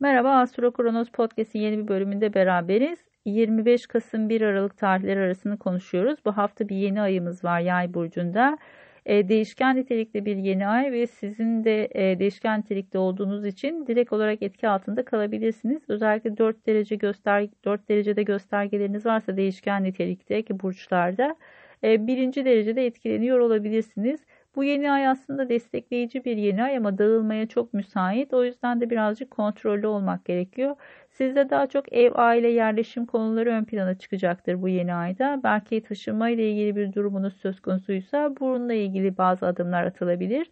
[0.00, 2.98] Merhaba Astro Kronos Podcast'in yeni bir bölümünde beraberiz.
[3.24, 6.18] 25 Kasım 1 Aralık tarihleri arasını konuşuyoruz.
[6.24, 8.58] Bu hafta bir yeni ayımız var Yay burcunda.
[9.06, 14.12] E, değişken nitelikli bir yeni ay ve sizin de e, değişken nitelikte olduğunuz için direkt
[14.12, 15.82] olarak etki altında kalabilirsiniz.
[15.88, 21.36] Özellikle 4 derece göster 4 derecede göstergeleriniz varsa değişken nitelikteki burçlarda
[21.84, 24.20] e, birinci derecede etkileniyor olabilirsiniz.
[24.56, 28.34] Bu yeni ay aslında destekleyici bir yeni ay ama dağılmaya çok müsait.
[28.34, 30.76] O yüzden de birazcık kontrollü olmak gerekiyor.
[31.10, 35.40] Sizde daha çok ev, aile, yerleşim konuları ön plana çıkacaktır bu yeni ayda.
[35.44, 40.50] Belki taşınma ile ilgili bir durumunuz söz konusuysa bununla ilgili bazı adımlar atılabilir.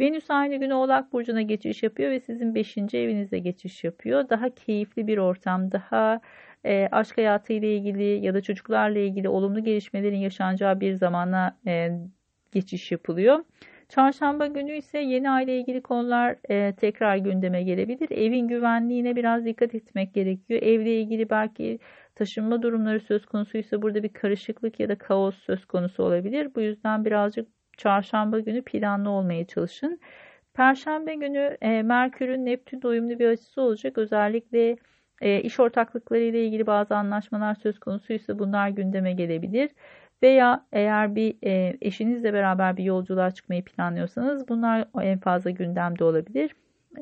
[0.00, 2.76] Venüs aynı gün Oğlak Burcu'na geçiş yapıyor ve sizin 5.
[2.94, 4.28] evinize geçiş yapıyor.
[4.28, 6.20] Daha keyifli bir ortam, daha
[6.64, 11.90] e, aşk hayatı ile ilgili ya da çocuklarla ilgili olumlu gelişmelerin yaşanacağı bir zamana e,
[12.52, 13.44] geçiş yapılıyor.
[13.88, 18.10] Çarşamba günü ise yeni aile ilgili konular e, tekrar gündeme gelebilir.
[18.10, 20.62] Evin güvenliğine biraz dikkat etmek gerekiyor.
[20.62, 21.78] Evle ilgili belki
[22.14, 26.54] taşınma durumları söz konusuysa burada bir karışıklık ya da kaos söz konusu olabilir.
[26.54, 30.00] Bu yüzden birazcık çarşamba günü planlı olmaya çalışın.
[30.54, 33.98] Perşembe günü e, Merkür'ün Neptün uyumlu bir açısı olacak.
[33.98, 34.76] Özellikle
[35.22, 39.70] e, iş ortaklıkları ile ilgili bazı anlaşmalar söz konusuysa bunlar gündeme gelebilir.
[40.22, 46.54] Veya eğer bir e, eşinizle beraber bir yolculuğa çıkmayı planlıyorsanız bunlar en fazla gündemde olabilir.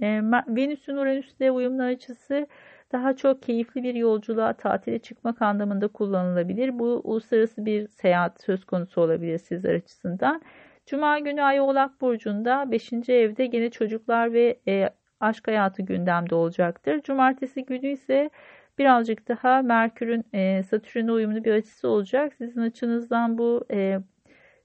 [0.03, 0.07] E,
[0.49, 2.47] Venüs'ün Uranüs'le uyumlu açısı
[2.93, 6.79] daha çok keyifli bir yolculuğa, tatile çıkmak anlamında kullanılabilir.
[6.79, 10.43] Bu uluslararası bir seyahat söz konusu olabilir sizler açısından.
[10.87, 12.93] Cuma günü Ay Oğlak Burcu'nda 5.
[13.09, 17.01] evde gene çocuklar ve e, aşk hayatı gündemde olacaktır.
[17.03, 18.31] Cumartesi günü ise
[18.79, 22.33] birazcık daha Merkür'ün e, Satürn'e uyumlu bir açısı olacak.
[22.39, 23.99] Sizin açınızdan bu e,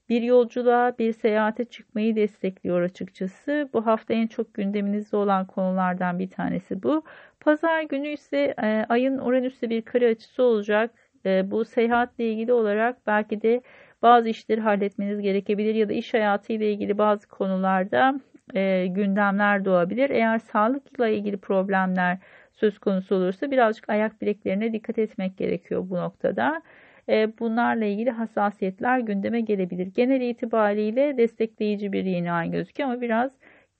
[0.08, 3.68] bir yolculuğa, bir seyahate çıkmayı destekliyor açıkçası.
[3.72, 7.04] Bu hafta en çok gündeminizde olan konulardan bir tanesi bu.
[7.40, 10.90] Pazar günü ise e, ayın Uranüs'le bir kare açısı olacak.
[11.26, 13.60] E, bu seyahatle ilgili olarak belki de
[14.02, 18.20] bazı işleri halletmeniz gerekebilir ya da iş hayatı ile ilgili bazı konularda
[18.54, 20.10] e, gündemler doğabilir.
[20.10, 22.18] Eğer sağlıkla ilgili problemler
[22.52, 26.62] söz konusu olursa birazcık ayak bileklerine dikkat etmek gerekiyor bu noktada.
[27.08, 29.86] E, bunlarla ilgili hassasiyetler gündeme gelebilir.
[29.86, 33.32] Genel itibariyle destekleyici bir yeni ay gözüküyor ama biraz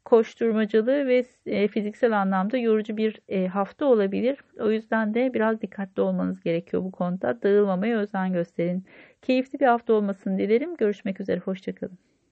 [0.04, 4.38] koşturmacalı ve e, fiziksel anlamda yorucu bir e, hafta olabilir.
[4.60, 7.42] O yüzden de biraz dikkatli olmanız gerekiyor bu konuda.
[7.42, 8.84] Dağılmamaya özen gösterin.
[9.22, 10.76] Keyifli bir hafta olmasını dilerim.
[10.76, 11.40] Görüşmek üzere.
[11.40, 12.15] Hoşçakalın.